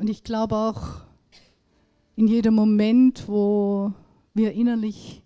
[0.00, 1.02] Und ich glaube auch,
[2.16, 3.92] in jedem Moment, wo
[4.32, 5.22] wir innerlich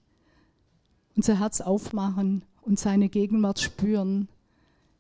[1.15, 4.27] unser Herz aufmachen und seine Gegenwart spüren,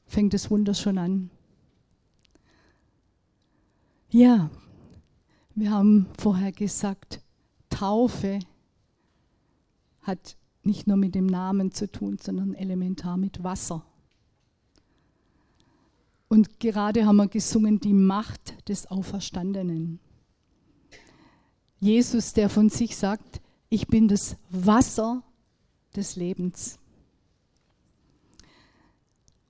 [0.06, 1.30] fängt das Wunder schon an.
[4.10, 4.48] Ja,
[5.56, 7.20] wir haben vorher gesagt,
[7.68, 8.38] Taufe
[10.02, 13.84] hat nicht nur mit dem Namen zu tun, sondern elementar mit Wasser.
[16.34, 20.00] Und gerade haben wir gesungen, die Macht des Auferstandenen.
[21.78, 25.22] Jesus, der von sich sagt, ich bin das Wasser
[25.94, 26.80] des Lebens.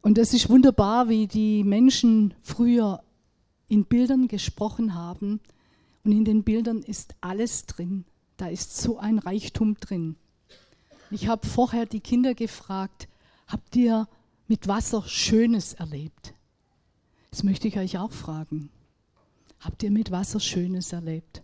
[0.03, 3.03] Und es ist wunderbar, wie die Menschen früher
[3.67, 5.41] in Bildern gesprochen haben.
[6.05, 8.05] Und in den Bildern ist alles drin.
[8.37, 10.17] Da ist so ein Reichtum drin.
[11.11, 13.09] Ich habe vorher die Kinder gefragt,
[13.47, 14.07] habt ihr
[14.49, 16.35] mit Wasser Schönes erlebt?
[17.35, 18.71] Das möchte ich euch auch fragen.
[19.59, 21.43] Habt ihr mit Wasser Schönes erlebt?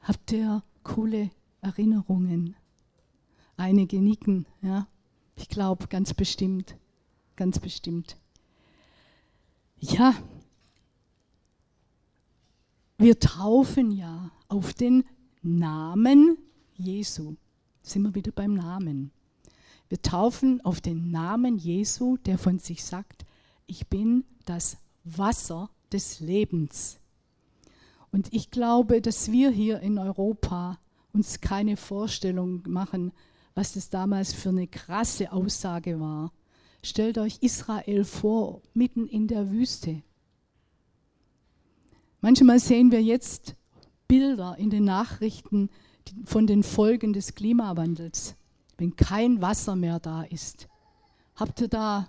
[0.00, 2.54] Habt ihr coole Erinnerungen?
[3.56, 4.86] Einige nicken, ja.
[5.34, 6.76] Ich glaube, ganz bestimmt,
[7.34, 8.16] ganz bestimmt.
[9.80, 10.14] Ja,
[12.96, 15.02] wir taufen ja auf den
[15.42, 16.38] Namen
[16.76, 17.34] Jesu.
[17.82, 19.10] Sind wir wieder beim Namen.
[19.88, 23.25] Wir taufen auf den Namen Jesu, der von sich sagt,
[23.66, 26.98] ich bin das Wasser des Lebens.
[28.12, 30.78] Und ich glaube, dass wir hier in Europa
[31.12, 33.12] uns keine Vorstellung machen,
[33.54, 36.32] was das damals für eine krasse Aussage war.
[36.82, 40.02] Stellt euch Israel vor, mitten in der Wüste.
[42.20, 43.56] Manchmal sehen wir jetzt
[44.08, 45.70] Bilder in den Nachrichten
[46.24, 48.36] von den Folgen des Klimawandels,
[48.78, 50.68] wenn kein Wasser mehr da ist.
[51.34, 52.08] Habt ihr da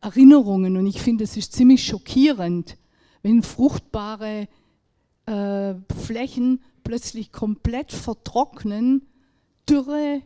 [0.00, 0.76] Erinnerungen?
[0.76, 2.76] Und ich finde, es ist ziemlich schockierend,
[3.22, 4.48] wenn fruchtbare
[5.26, 9.06] äh, Flächen plötzlich komplett vertrocknen,
[9.68, 10.22] Dürre,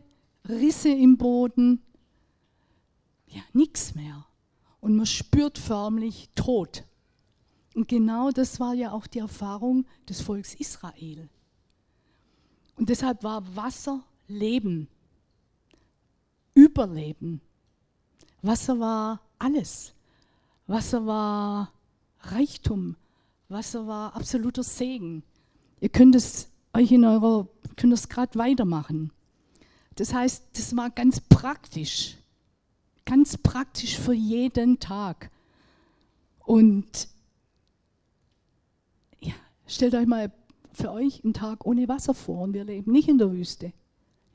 [0.47, 1.81] Risse im Boden,
[3.27, 4.25] ja, nichts mehr.
[4.79, 6.85] Und man spürt förmlich Tod.
[7.73, 11.29] Und genau das war ja auch die Erfahrung des Volks Israel.
[12.77, 14.87] Und deshalb war Wasser Leben,
[16.53, 17.41] Überleben.
[18.41, 19.93] Wasser war alles.
[20.67, 21.71] Wasser war
[22.19, 22.95] Reichtum.
[23.49, 25.23] Wasser war absoluter Segen.
[25.79, 29.11] Ihr könnt es euch in eurer, könnt es gerade weitermachen.
[29.95, 32.17] Das heißt, das war ganz praktisch.
[33.05, 35.31] Ganz praktisch für jeden Tag.
[36.39, 37.07] Und
[39.19, 39.33] ja,
[39.67, 40.31] stellt euch mal
[40.73, 43.71] für euch einen Tag ohne Wasser vor und wir leben nicht in der Wüste.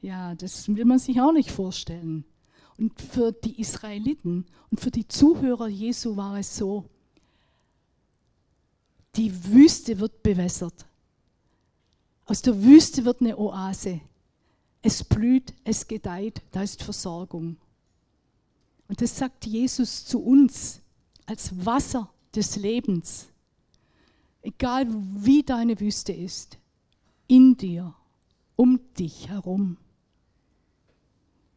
[0.01, 2.25] Ja, das will man sich auch nicht vorstellen.
[2.81, 6.87] Und für die Israeliten und für die Zuhörer Jesu war es so,
[9.17, 10.87] die Wüste wird bewässert.
[12.25, 14.01] Aus der Wüste wird eine Oase.
[14.81, 17.59] Es blüht, es gedeiht, da ist Versorgung.
[18.89, 20.81] Und das sagt Jesus zu uns
[21.27, 23.29] als Wasser des Lebens.
[24.41, 26.57] Egal wie deine Wüste ist,
[27.27, 27.95] in dir,
[28.57, 29.77] um dich herum.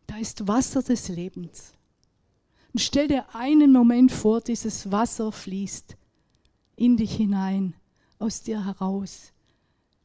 [0.07, 1.73] Da ist Wasser des Lebens.
[2.73, 5.95] Und stell dir einen Moment vor, dieses Wasser fließt
[6.75, 7.75] in dich hinein,
[8.19, 9.31] aus dir heraus.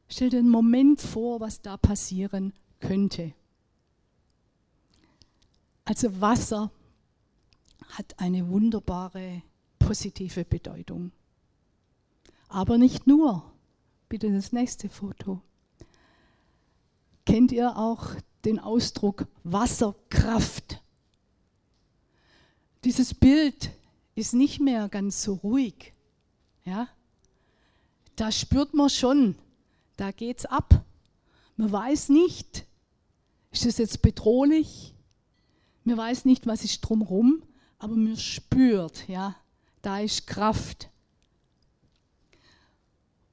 [0.08, 3.32] Stell dir einen Moment vor, was da passieren könnte.
[5.84, 6.70] Also Wasser
[7.90, 9.42] hat eine wunderbare
[9.78, 11.12] positive Bedeutung.
[12.48, 13.50] Aber nicht nur.
[14.08, 15.40] Bitte das nächste Foto.
[17.26, 18.14] Kennt ihr auch
[18.48, 20.82] den Ausdruck Wasserkraft?
[22.84, 23.70] Dieses Bild
[24.14, 25.92] ist nicht mehr ganz so ruhig.
[26.64, 26.88] Ja?
[28.16, 29.36] Da spürt man schon,
[29.96, 30.82] da geht's ab.
[31.56, 32.64] Man weiß nicht,
[33.50, 34.94] ist das jetzt bedrohlich?
[35.84, 37.42] Man weiß nicht, was ist drumherum,
[37.78, 39.36] aber man spürt, ja,
[39.82, 40.88] da ist Kraft.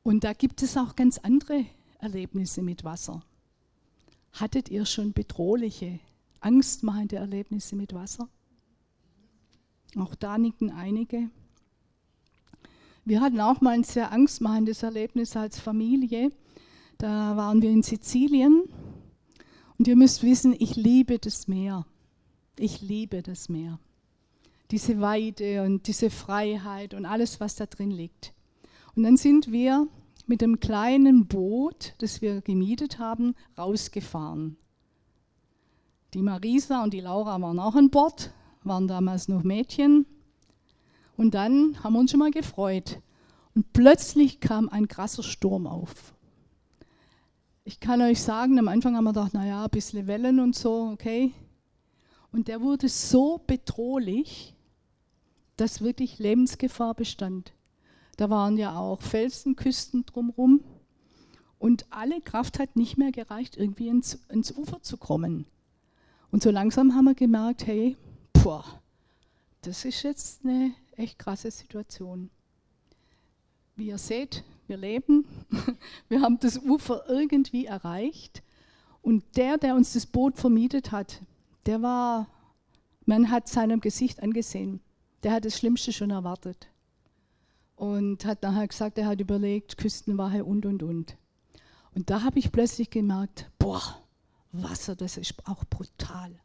[0.04, 1.66] Und da gibt es auch ganz andere
[2.00, 3.24] Erlebnisse mit Wasser.
[4.36, 6.00] Hattet ihr schon bedrohliche,
[6.42, 8.28] angstmachende Erlebnisse mit Wasser?
[9.96, 11.30] Auch da nicken einige.
[13.06, 16.32] Wir hatten auch mal ein sehr angstmachendes Erlebnis als Familie.
[16.98, 18.64] Da waren wir in Sizilien.
[19.78, 21.86] Und ihr müsst wissen, ich liebe das Meer.
[22.60, 23.80] Ich liebe das Meer.
[24.72, 28.34] Diese Weide und diese Freiheit und alles, was da drin liegt.
[28.96, 29.88] Und dann sind wir
[30.28, 34.58] mit dem kleinen Boot, das wir gemietet haben, rausgefahren.
[36.14, 38.34] Die Marisa und die Laura waren auch an Bord,
[38.64, 40.06] waren damals noch Mädchen.
[41.18, 43.02] Und dann haben wir uns schon mal gefreut.
[43.54, 46.14] Und plötzlich kam ein krasser Sturm auf.
[47.64, 50.92] Ich kann euch sagen, am Anfang haben wir gedacht, naja, ein bisschen Wellen und so,
[50.94, 51.34] okay.
[52.32, 54.56] Und der wurde so bedrohlich,
[55.58, 57.55] dass wirklich Lebensgefahr bestand.
[58.18, 60.64] Da waren ja auch Felsenküsten drumherum
[61.60, 65.46] und alle Kraft hat nicht mehr gereicht, irgendwie ins, ins Ufer zu kommen.
[66.32, 67.98] Und so langsam haben wir gemerkt, hey,
[68.34, 68.64] boah,
[69.62, 72.30] das ist jetzt eine echt krasse Situation.
[73.76, 75.26] Wie ihr seht, wir leben,
[76.10, 78.44] wir haben das Ufer irgendwie erreicht.
[79.02, 81.22] Und der, der uns das Boot vermietet hat,
[81.66, 82.28] der war,
[83.06, 84.80] man hat seinem Gesicht angesehen,
[85.24, 86.70] der hat das Schlimmste schon erwartet
[87.76, 91.18] und hat nachher gesagt, er hat überlegt, Küstenwache und, und, und.
[91.94, 93.82] Und da habe ich plötzlich gemerkt, boah,
[94.52, 96.40] Wasser, das ist auch brutal.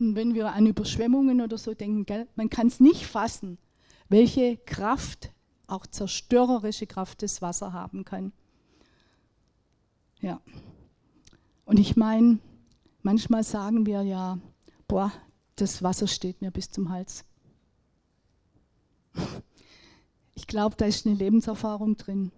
[0.00, 3.58] Und wenn wir an Überschwemmungen oder so denken, gell, man kann es nicht fassen,
[4.08, 5.32] welche Kraft,
[5.66, 8.32] auch zerstörerische Kraft das Wasser haben kann.
[10.20, 10.40] Ja.
[11.64, 12.38] Und ich meine,
[13.02, 14.38] manchmal sagen wir ja,
[14.88, 15.12] boah,
[15.56, 17.24] das Wasser steht mir bis zum Hals.
[20.34, 22.32] Ich glaube, da ist eine Lebenserfahrung drin.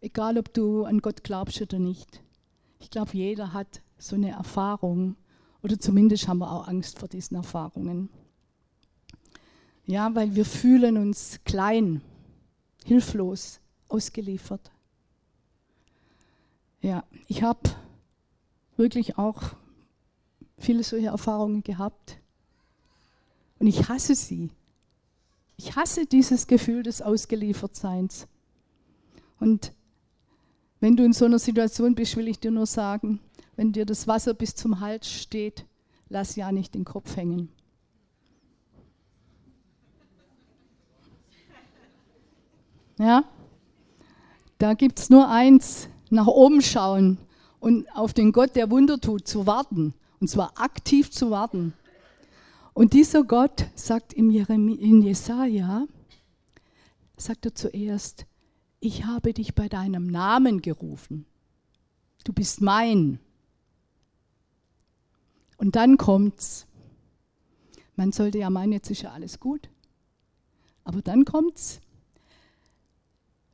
[0.00, 2.22] Egal, ob du an Gott glaubst oder nicht.
[2.78, 5.16] Ich glaube, jeder hat so eine Erfahrung
[5.62, 8.08] oder zumindest haben wir auch Angst vor diesen Erfahrungen.
[9.84, 12.00] Ja, weil wir fühlen uns klein,
[12.84, 14.70] hilflos, ausgeliefert.
[16.80, 17.60] Ja, ich habe
[18.76, 19.42] wirklich auch
[20.56, 22.18] viele solche Erfahrungen gehabt
[23.58, 24.50] und ich hasse sie.
[25.62, 28.26] Ich hasse dieses Gefühl des Ausgeliefertseins.
[29.38, 29.74] Und
[30.80, 33.20] wenn du in so einer Situation bist, will ich dir nur sagen,
[33.56, 35.66] wenn dir das Wasser bis zum Hals steht,
[36.08, 37.50] lass ja nicht den Kopf hängen.
[42.98, 43.24] Ja?
[44.56, 47.18] Da gibt es nur eins, nach oben schauen
[47.58, 49.92] und auf den Gott, der Wunder tut, zu warten.
[50.20, 51.74] Und zwar aktiv zu warten.
[52.80, 55.86] Und dieser Gott sagt im in Jesaja,
[57.14, 58.24] sagt er zuerst,
[58.80, 61.26] ich habe dich bei deinem Namen gerufen.
[62.24, 63.20] Du bist mein.
[65.58, 66.66] Und dann kommt's.
[67.96, 69.68] Man sollte ja meinen, jetzt ist ja alles gut.
[70.82, 71.82] Aber dann kommt's.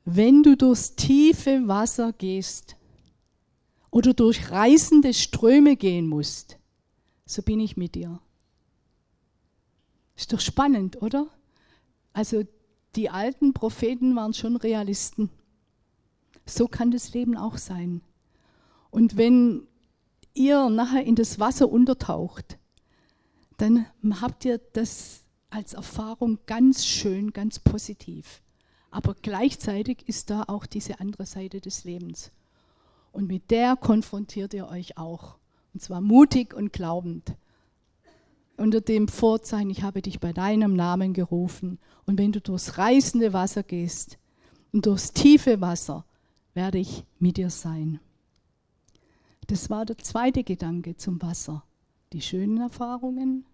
[0.05, 2.77] Wenn du durchs tiefe Wasser gehst
[3.91, 6.59] oder durch reißende Ströme gehen musst,
[7.25, 8.21] so bin ich mit dir.
[10.17, 11.27] Ist doch spannend, oder?
[12.13, 12.45] Also
[12.97, 15.31] die alten Propheten waren schon Realisten.
[16.47, 18.01] So kann das Leben auch sein.
[18.91, 19.67] Und wenn
[20.33, 22.59] ihr nachher in das Wasser untertaucht,
[23.59, 23.87] dann
[24.21, 25.21] habt ihr das
[25.51, 28.43] als Erfahrung ganz schön, ganz positiv.
[28.91, 32.31] Aber gleichzeitig ist da auch diese andere Seite des Lebens.
[33.13, 35.37] Und mit der konfrontiert ihr euch auch.
[35.75, 37.35] Und zwar mutig und glaubend
[38.57, 41.79] unter dem Vorzeichen, ich habe dich bei deinem Namen gerufen.
[42.07, 44.19] Und wenn du durchs reißende Wasser gehst
[44.73, 46.05] und durchs tiefe Wasser,
[46.55, 48.01] werde ich mit dir sein.
[49.47, 51.63] Das war der zweite Gedanke zum Wasser.
[52.13, 53.45] Die schönen Erfahrungen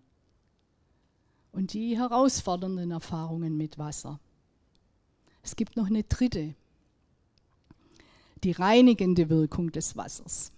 [1.52, 4.20] und die herausfordernden Erfahrungen mit Wasser.
[5.42, 6.54] Es gibt noch eine dritte,
[8.44, 10.52] die reinigende Wirkung des Wassers.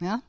[0.00, 0.22] Ja?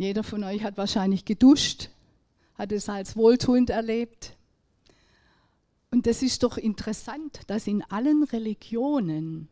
[0.00, 1.90] Jeder von euch hat wahrscheinlich geduscht,
[2.54, 4.34] hat es als wohltuend erlebt.
[5.90, 9.48] Und das ist doch interessant, dass in allen Religionen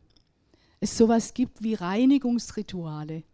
[0.81, 3.25] es sowas gibt wie Reinigungsrituale.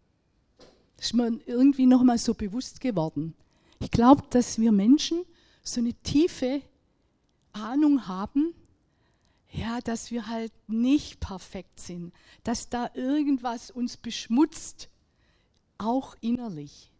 [0.97, 3.33] Das ist mir irgendwie nochmal so bewusst geworden.
[3.79, 5.23] Ich glaube, dass wir Menschen
[5.63, 6.63] so eine tiefe
[7.53, 8.53] Ahnung haben,
[9.53, 12.11] ja, dass wir halt nicht perfekt sind,
[12.43, 14.89] dass da irgendwas uns beschmutzt,
[15.77, 16.91] auch innerlich.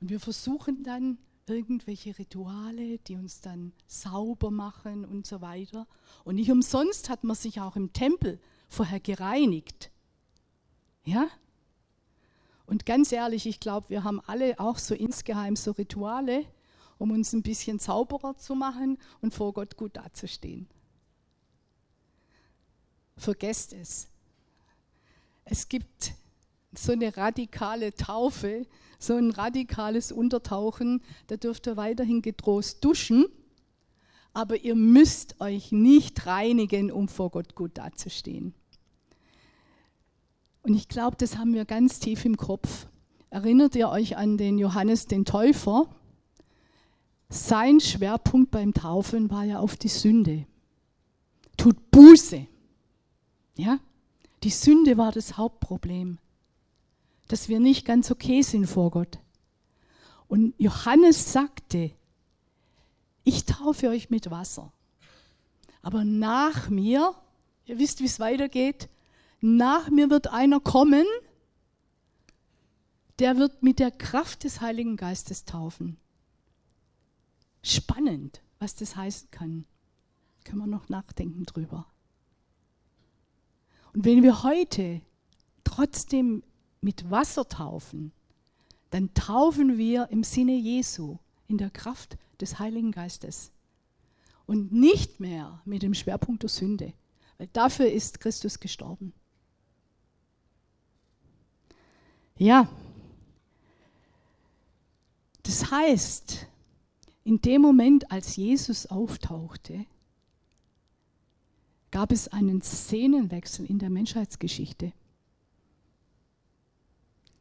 [0.00, 5.86] Und wir versuchen dann irgendwelche Rituale, die uns dann sauber machen und so weiter.
[6.24, 9.90] Und nicht umsonst hat man sich auch im Tempel vorher gereinigt.
[11.04, 11.28] Ja?
[12.66, 16.44] Und ganz ehrlich, ich glaube, wir haben alle auch so insgeheim so Rituale,
[16.98, 20.66] um uns ein bisschen sauberer zu machen und vor Gott gut dazustehen.
[23.16, 24.08] Vergesst es.
[25.44, 26.14] Es gibt
[26.78, 28.66] so eine radikale Taufe,
[28.98, 33.26] so ein radikales Untertauchen, da dürft ihr weiterhin getrost duschen,
[34.32, 38.54] aber ihr müsst euch nicht reinigen, um vor Gott gut dazustehen.
[40.62, 42.86] Und ich glaube, das haben wir ganz tief im Kopf.
[43.30, 45.88] Erinnert ihr euch an den Johannes den Täufer?
[47.28, 50.46] sein Schwerpunkt beim Taufen war ja auf die Sünde.
[51.56, 52.46] Tut Buße.
[53.56, 53.78] Ja?
[54.42, 56.18] Die Sünde war das Hauptproblem,
[57.28, 59.18] dass wir nicht ganz okay sind vor Gott.
[60.28, 61.92] Und Johannes sagte,
[63.24, 64.72] ich taufe euch mit Wasser.
[65.82, 67.14] Aber nach mir,
[67.64, 68.88] ihr wisst, wie es weitergeht,
[69.40, 71.06] nach mir wird einer kommen,
[73.18, 75.96] der wird mit der Kraft des Heiligen Geistes taufen.
[77.62, 79.66] Spannend, was das heißen kann.
[80.44, 81.86] Können wir noch nachdenken drüber.
[83.92, 85.00] Und wenn wir heute
[85.64, 86.42] trotzdem
[86.86, 88.12] mit Wasser taufen,
[88.90, 93.50] dann taufen wir im Sinne Jesu, in der Kraft des Heiligen Geistes.
[94.46, 96.92] Und nicht mehr mit dem Schwerpunkt der Sünde,
[97.38, 99.12] weil dafür ist Christus gestorben.
[102.38, 102.68] Ja,
[105.42, 106.46] das heißt,
[107.24, 109.86] in dem Moment, als Jesus auftauchte,
[111.90, 114.92] gab es einen Szenenwechsel in der Menschheitsgeschichte.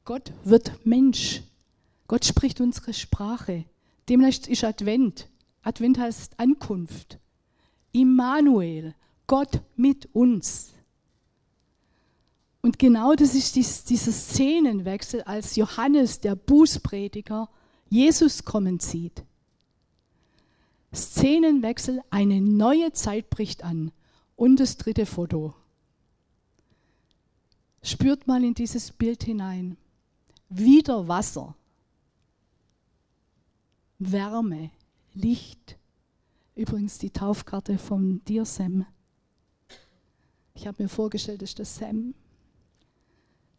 [0.06, 1.42] Gott wird Mensch.
[2.08, 3.66] Gott spricht unsere Sprache.
[4.08, 5.28] Demnach ist Advent.
[5.64, 7.18] Advent heißt Ankunft.
[7.92, 8.94] Immanuel,
[9.26, 10.74] Gott mit uns.
[12.62, 17.50] Und genau das ist dieser Szenenwechsel, als Johannes, der Bußprediger,
[17.90, 19.24] Jesus kommen sieht.
[20.94, 23.92] Szenenwechsel, eine neue Zeit bricht an.
[24.36, 25.56] Und das dritte Foto.
[27.82, 29.78] Spürt mal in dieses Bild hinein.
[30.58, 31.54] Wieder Wasser.
[34.00, 34.72] Wärme,
[35.14, 35.78] Licht.
[36.56, 38.86] Übrigens die Taufkarte von dir, Sam.
[40.54, 42.14] Ich habe mir vorgestellt, das ist der Sam.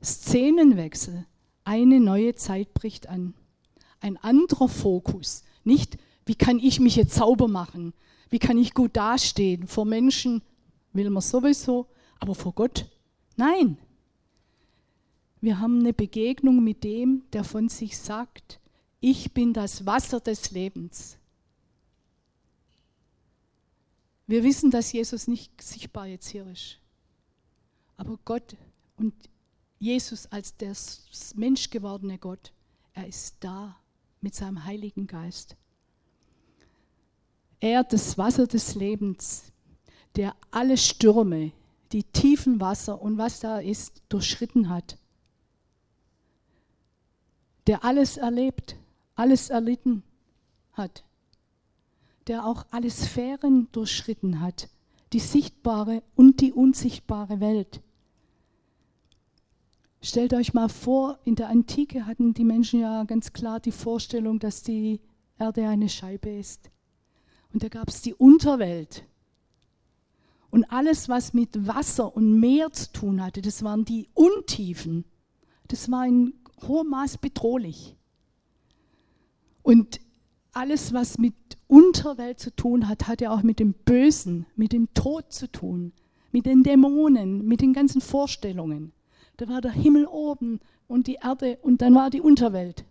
[0.02, 1.26] Szenenwechsel.
[1.64, 3.34] Eine neue Zeit bricht an.
[4.00, 5.44] Ein anderer Fokus.
[5.64, 7.92] Nicht, wie kann ich mich jetzt sauber machen?
[8.30, 9.66] Wie kann ich gut dastehen?
[9.66, 10.40] Vor Menschen
[10.94, 11.88] will man sowieso,
[12.20, 12.86] aber vor Gott?
[13.36, 13.76] Nein.
[15.40, 18.60] Wir haben eine Begegnung mit dem, der von sich sagt,
[19.00, 21.18] ich bin das Wasser des Lebens.
[24.26, 26.78] Wir wissen, dass Jesus nicht sichtbar jetzt hier ist.
[27.96, 28.56] Aber Gott
[28.96, 29.14] und
[29.78, 30.74] Jesus als der
[31.34, 32.52] menschgewordene Gott,
[32.92, 33.76] er ist da
[34.20, 35.56] mit seinem Heiligen Geist.
[37.60, 39.52] Er, das Wasser des Lebens,
[40.16, 41.52] der alle Stürme,
[41.92, 44.98] die tiefen Wasser und was da ist, durchschritten hat.
[47.66, 48.76] Der alles erlebt,
[49.14, 50.02] alles erlitten
[50.72, 51.04] hat,
[52.26, 54.68] der auch alle Sphären durchschritten hat,
[55.12, 57.80] die sichtbare und die unsichtbare Welt.
[60.02, 64.38] Stellt euch mal vor, in der Antike hatten die Menschen ja ganz klar die Vorstellung,
[64.38, 65.00] dass die
[65.38, 66.70] Erde eine Scheibe ist.
[67.52, 69.04] Und da gab es die Unterwelt.
[70.50, 75.04] Und alles, was mit Wasser und Meer zu tun hatte, das waren die Untiefen.
[75.68, 77.96] Das war in hohem Maß bedrohlich.
[79.62, 80.00] Und
[80.52, 81.34] alles, was mit
[81.68, 85.92] Unterwelt zu tun hat, hat ja auch mit dem Bösen, mit dem Tod zu tun,
[86.32, 88.92] mit den Dämonen, mit den ganzen Vorstellungen.
[89.36, 92.84] Da war der Himmel oben und die Erde und dann war die Unterwelt.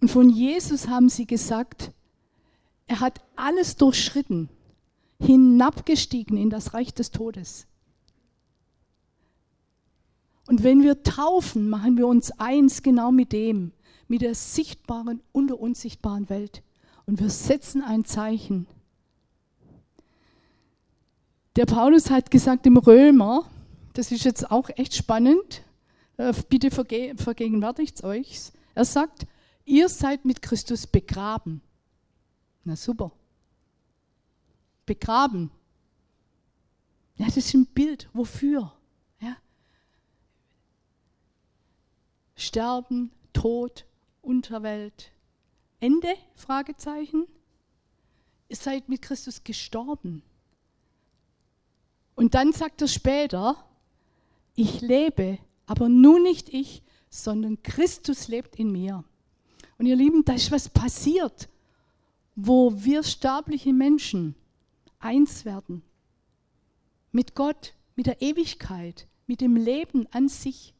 [0.00, 1.92] Und von Jesus haben sie gesagt,
[2.86, 4.48] er hat alles durchschritten,
[5.20, 7.66] hinabgestiegen in das Reich des Todes.
[10.50, 13.70] Und wenn wir taufen, machen wir uns eins genau mit dem,
[14.08, 16.64] mit der sichtbaren und der unsichtbaren Welt.
[17.06, 18.66] Und wir setzen ein Zeichen.
[21.54, 23.48] Der Paulus hat gesagt im Römer,
[23.92, 25.62] das ist jetzt auch echt spannend,
[26.16, 28.50] äh, bitte verge vergegenwärtigt euch.
[28.74, 29.28] Er sagt,
[29.64, 31.62] ihr seid mit Christus begraben.
[32.64, 33.12] Na super.
[34.84, 35.52] Begraben.
[37.18, 38.08] Ja, das ist ein Bild.
[38.12, 38.72] Wofür?
[39.20, 39.36] Ja.
[42.40, 43.84] Sterben, Tod,
[44.22, 45.12] Unterwelt.
[45.78, 46.14] Ende?
[46.34, 47.26] Fragezeichen.
[48.48, 50.22] Ihr seid mit Christus gestorben.
[52.16, 53.64] Und dann sagt er später,
[54.54, 59.04] ich lebe, aber nun nicht ich, sondern Christus lebt in mir.
[59.78, 61.48] Und ihr Lieben, da ist was passiert,
[62.36, 64.34] wo wir sterbliche Menschen
[64.98, 65.82] eins werden.
[67.12, 70.74] Mit Gott, mit der Ewigkeit, mit dem Leben an sich.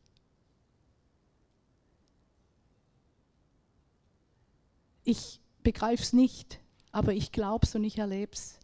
[5.05, 6.61] Ich begreife es nicht,
[6.93, 8.59] aber ich glaube es und ich erlebe es.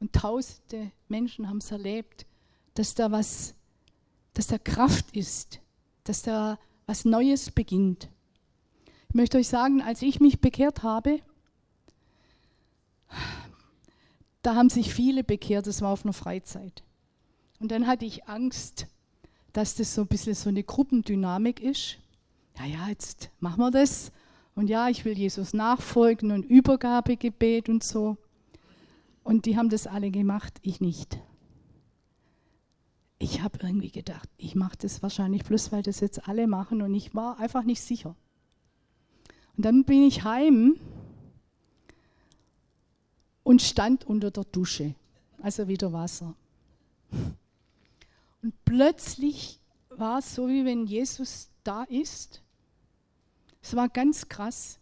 [0.00, 2.26] Und tausende Menschen haben es erlebt,
[2.74, 3.54] dass da was,
[4.34, 5.60] dass da Kraft ist,
[6.04, 8.08] dass da was Neues beginnt.
[9.08, 11.20] Ich möchte euch sagen, als ich mich bekehrt habe,
[14.42, 16.82] da haben sich viele bekehrt, das war auf einer Freizeit.
[17.60, 18.86] Und dann hatte ich Angst,
[19.52, 21.98] dass das so ein bisschen so eine Gruppendynamik ist.
[22.58, 24.12] Ja, ja, jetzt machen wir das.
[24.54, 28.16] Und ja, ich will Jesus nachfolgen und Übergabegebet und so.
[29.24, 31.18] Und die haben das alle gemacht, ich nicht.
[33.18, 36.94] Ich habe irgendwie gedacht, ich mache das wahrscheinlich bloß, weil das jetzt alle machen und
[36.94, 38.14] ich war einfach nicht sicher.
[39.56, 40.78] Und dann bin ich heim
[43.42, 44.94] und stand unter der Dusche,
[45.40, 46.34] also wieder Wasser.
[48.42, 52.43] Und plötzlich war es so, wie wenn Jesus da ist.
[53.64, 54.78] Es war ganz krass.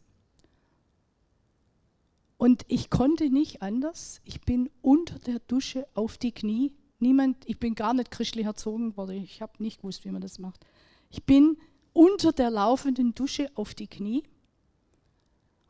[2.36, 4.20] Und ich konnte nicht anders.
[4.24, 6.74] Ich bin unter der Dusche auf die Knie.
[6.98, 9.22] Niemand, ich bin gar nicht christlich erzogen worden.
[9.22, 10.66] Ich habe nicht gewusst, wie man das macht.
[11.10, 11.58] Ich bin
[11.92, 14.24] unter der laufenden Dusche auf die Knie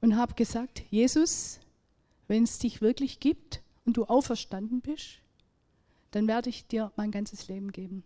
[0.01, 1.61] und habe gesagt, Jesus,
[2.29, 5.21] wenn es dich wirklich gibt und du auferstanden bist,
[6.13, 8.05] dann werde ich dir mein ganzes Leben geben.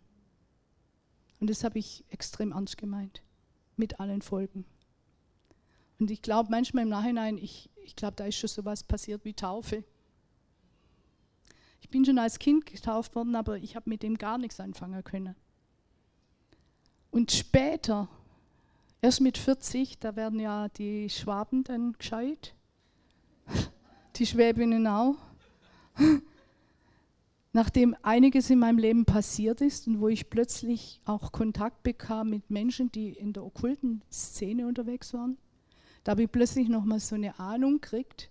[1.38, 3.22] Und das habe ich extrem ernst gemeint,
[3.76, 4.64] mit allen Folgen.
[5.98, 9.32] Und ich glaube manchmal im Nachhinein, ich, ich glaube, da ist schon sowas passiert wie
[9.32, 9.84] Taufe.
[11.80, 15.02] Ich bin schon als Kind getauft worden, aber ich habe mit dem gar nichts anfangen
[15.04, 15.36] können.
[17.10, 18.08] Und später,
[19.00, 22.54] erst mit 40, da werden ja die Schwaben dann gescheit,
[24.16, 25.16] die Schwäbinnen auch,
[27.52, 32.50] nachdem einiges in meinem Leben passiert ist und wo ich plötzlich auch Kontakt bekam mit
[32.50, 35.38] Menschen, die in der okkulten Szene unterwegs waren,
[36.06, 38.30] da habe ich plötzlich nochmal so eine Ahnung gekriegt,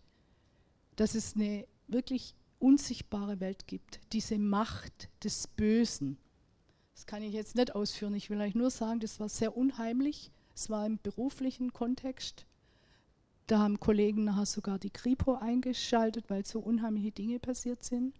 [0.95, 6.17] dass es eine wirklich unsichtbare Welt gibt, diese Macht des Bösen.
[6.93, 10.31] Das kann ich jetzt nicht ausführen, ich will euch nur sagen, das war sehr unheimlich,
[10.55, 12.45] es war im beruflichen Kontext.
[13.47, 18.15] Da haben Kollegen nachher sogar die Kripo eingeschaltet, weil so unheimliche Dinge passiert sind.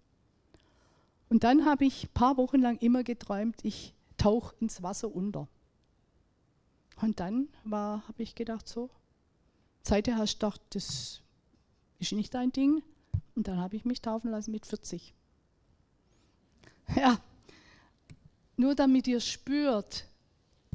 [1.30, 5.48] Und dann habe ich ein paar Wochen lang immer geträumt, ich tauche ins Wasser unter.
[7.02, 8.90] Und dann habe ich gedacht, so,
[9.88, 11.22] Seither hast du gedacht, das
[12.00, 12.82] ist nicht dein Ding.
[13.36, 15.14] Und dann habe ich mich taufen lassen mit 40.
[16.96, 17.20] Ja,
[18.58, 20.08] nur damit ihr spürt,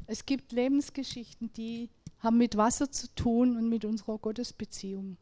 [0.06, 5.16] es gibt Lebensgeschichten, die haben mit Wasser zu tun und mit unserer Gottesbeziehung.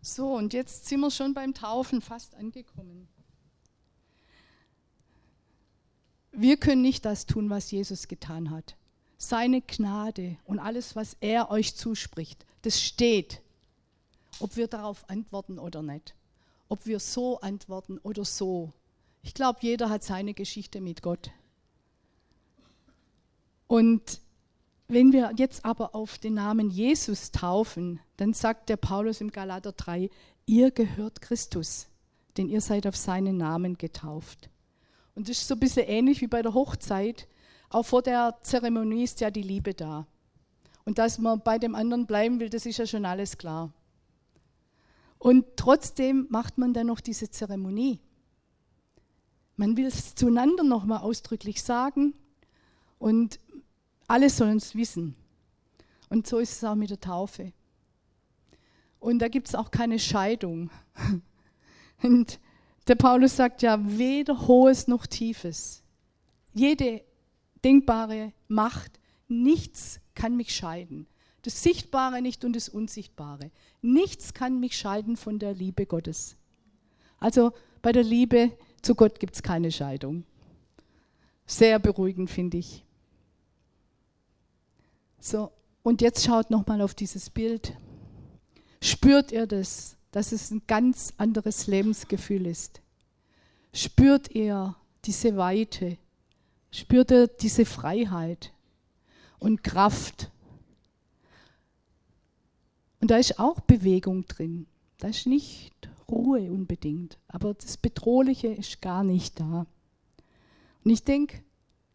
[0.00, 3.08] So, und jetzt sind wir schon beim Taufen fast angekommen.
[6.32, 8.76] Wir können nicht das tun, was Jesus getan hat
[9.20, 13.42] seine Gnade und alles, was er euch zuspricht, das steht.
[14.40, 16.14] Ob wir darauf antworten oder nicht.
[16.70, 18.72] Ob wir so antworten oder so.
[19.22, 21.30] Ich glaube, jeder hat seine Geschichte mit Gott.
[23.66, 24.20] Und
[24.88, 29.72] wenn wir jetzt aber auf den Namen Jesus taufen, dann sagt der Paulus im Galater
[29.72, 30.08] 3,
[30.46, 31.88] ihr gehört Christus,
[32.38, 34.48] denn ihr seid auf seinen Namen getauft.
[35.14, 37.28] Und das ist so ein bisschen ähnlich wie bei der Hochzeit.
[37.70, 40.06] Auch vor der Zeremonie ist ja die Liebe da.
[40.84, 43.72] Und dass man bei dem anderen bleiben will, das ist ja schon alles klar.
[45.18, 48.00] Und trotzdem macht man dann noch diese Zeremonie.
[49.56, 52.14] Man will es zueinander nochmal ausdrücklich sagen
[52.98, 53.38] und
[54.08, 55.14] alle sollen es wissen.
[56.08, 57.52] Und so ist es auch mit der Taufe.
[58.98, 60.70] Und da gibt es auch keine Scheidung.
[62.02, 62.40] Und
[62.88, 65.82] der Paulus sagt ja, weder hohes noch tiefes.
[66.54, 67.02] Jede
[67.64, 68.98] denkbare Macht.
[69.28, 71.06] Nichts kann mich scheiden.
[71.42, 73.50] Das Sichtbare nicht und das Unsichtbare.
[73.80, 76.36] Nichts kann mich scheiden von der Liebe Gottes.
[77.18, 80.24] Also bei der Liebe zu Gott gibt es keine Scheidung.
[81.46, 82.84] Sehr beruhigend, finde ich.
[85.18, 85.50] So,
[85.82, 87.74] und jetzt schaut nochmal auf dieses Bild.
[88.82, 92.80] Spürt ihr das, dass es ein ganz anderes Lebensgefühl ist?
[93.72, 95.98] Spürt ihr diese Weite,
[96.70, 98.52] spürt er diese Freiheit
[99.38, 100.30] und Kraft.
[103.00, 104.66] Und da ist auch Bewegung drin.
[104.98, 105.72] Da ist nicht
[106.08, 109.66] Ruhe unbedingt, aber das Bedrohliche ist gar nicht da.
[110.84, 111.42] Und ich denke,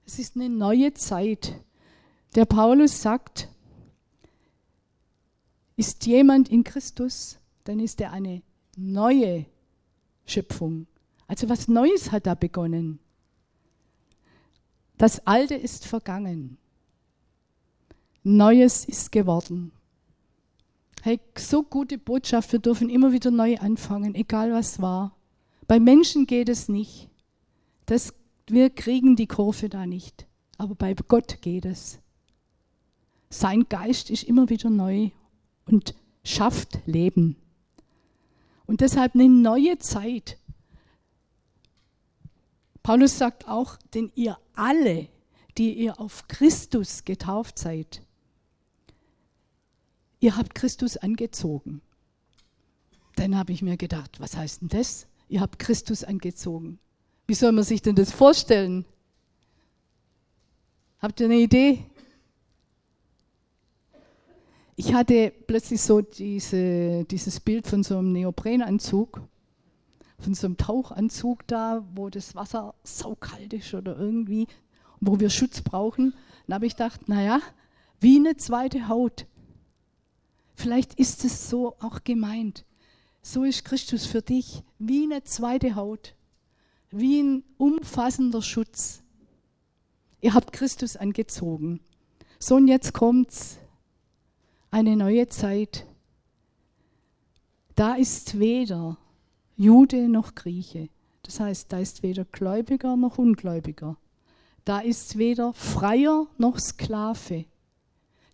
[0.06, 1.54] es ist eine neue Zeit.
[2.36, 3.50] Der Paulus sagt,
[5.76, 8.42] ist jemand in Christus, dann ist er eine
[8.78, 9.46] neue
[10.26, 10.88] Schöpfung.
[11.28, 13.00] Also was Neues hat da begonnen.
[14.98, 16.58] Das Alte ist vergangen.
[18.24, 19.72] Neues ist geworden.
[21.04, 25.16] Hey, so gute Botschaft, wir dürfen immer wieder neu anfangen, egal was war.
[25.68, 27.10] Bei Menschen geht es nicht.
[27.86, 28.14] Das,
[28.48, 30.26] wir kriegen die Kurve da nicht.
[30.58, 32.00] Aber bei Gott geht es.
[33.30, 35.12] Sein Geist ist immer wieder neu
[35.66, 37.36] und schafft Leben.
[38.66, 40.40] Und deshalb eine neue Zeit.
[42.82, 45.08] Paulus sagt auch, denn ihr alle,
[45.58, 48.02] die ihr auf Christus getauft seid,
[50.20, 51.82] ihr habt Christus angezogen.
[53.16, 55.08] Dann habe ich mir gedacht, was heißt denn das?
[55.30, 56.80] Ihr habt Christus angezogen.
[57.28, 58.86] Wie soll man sich denn das vorstellen?
[61.00, 61.86] Habt ihr eine Idee?
[64.76, 69.22] Ich hatte plötzlich so diese, dieses Bild von so einem Neoprenanzug,
[70.20, 74.48] von so einem Tauchanzug da, wo das Wasser saukalt ist oder irgendwie,
[75.00, 76.14] wo wir Schutz brauchen.
[76.48, 77.42] Dann habe ich gedacht, naja,
[78.00, 79.26] wie eine zweite Haut.
[80.56, 82.66] Vielleicht ist es so auch gemeint.
[83.22, 86.16] So ist Christus für dich wie eine zweite Haut,
[86.92, 89.02] wie ein umfassender Schutz.
[90.22, 91.82] Ihr habt Christus angezogen.
[92.40, 93.58] So und jetzt kommt's
[94.72, 95.86] eine neue Zeit.
[97.76, 98.98] Da ist weder
[99.58, 100.90] Jude noch Grieche.
[101.24, 103.98] Das heißt, da ist weder Gläubiger noch Ungläubiger.
[104.64, 107.46] Da ist weder Freier noch Sklave.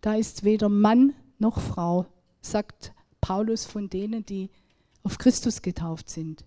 [0.02, 2.06] Da ist weder Mann noch Frau,
[2.42, 4.50] sagt Paulus von denen, die
[5.04, 6.44] auf Christus getauft sind.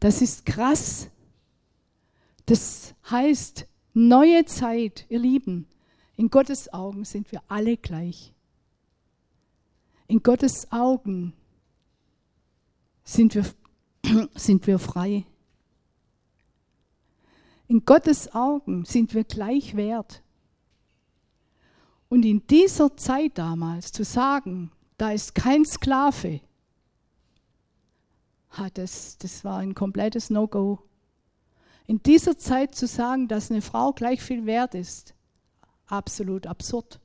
[0.00, 1.08] Das ist krass.
[2.46, 5.66] Das heißt, neue Zeit, ihr Lieben.
[6.16, 8.32] In Gottes Augen sind wir alle gleich.
[10.08, 11.34] In Gottes Augen
[13.04, 13.44] sind wir,
[14.34, 15.24] sind wir frei.
[17.68, 20.22] In Gottes Augen sind wir gleich wert.
[22.08, 26.40] Und in dieser Zeit damals zu sagen, da ist kein Sklave,
[28.74, 30.78] das, das war ein komplettes No-Go.
[31.86, 35.14] In dieser Zeit zu sagen, dass eine Frau gleich viel wert ist,
[35.86, 37.00] absolut absurd.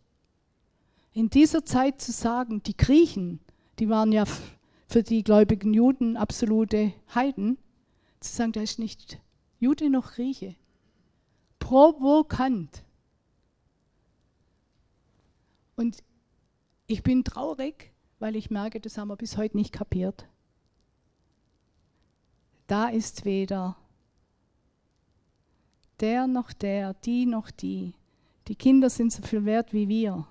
[1.13, 3.39] In dieser Zeit zu sagen, die Griechen,
[3.79, 4.25] die waren ja
[4.88, 7.58] für die gläubigen Juden absolute Heiden,
[8.19, 9.19] zu sagen, da ist nicht
[9.60, 10.56] Jude noch Grieche.
[11.60, 12.84] Provokant.
[15.76, 16.04] Und
[16.88, 20.28] ich bin traurig, weil ich merke, das haben wir bis heute nicht kapiert.
[22.67, 23.78] Da ist weder
[26.00, 27.93] der noch der, die noch die.
[28.47, 30.28] Die Kinder sind so viel wert wie wir.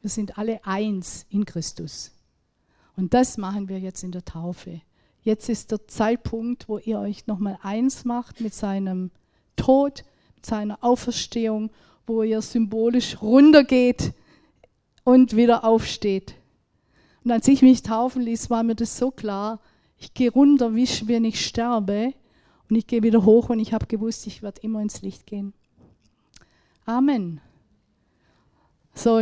[0.00, 2.11] Wir sind alle eins in Christus.
[3.02, 4.80] Und das machen wir jetzt in der Taufe.
[5.22, 9.10] Jetzt ist der Zeitpunkt, wo ihr euch nochmal eins macht mit seinem
[9.56, 10.04] Tod,
[10.36, 11.72] mit seiner Auferstehung,
[12.06, 14.12] wo ihr symbolisch runtergeht
[15.02, 16.36] und wieder aufsteht.
[17.24, 19.58] Und als ich mich taufen ließ, war mir das so klar.
[19.98, 22.14] Ich gehe runter, wie wenn ich sterbe.
[22.70, 25.54] Und ich gehe wieder hoch und ich habe gewusst, ich werde immer ins Licht gehen.
[26.86, 27.40] Amen.
[28.94, 29.20] So, und